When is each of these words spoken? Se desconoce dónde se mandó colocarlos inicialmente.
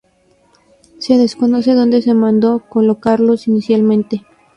Se 0.97 1.19
desconoce 1.19 1.75
dónde 1.75 2.01
se 2.01 2.15
mandó 2.15 2.63
colocarlos 2.67 3.47
inicialmente. 3.47 4.25